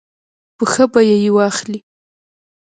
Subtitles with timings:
[0.57, 1.79] په ښه بیه یې واخلي.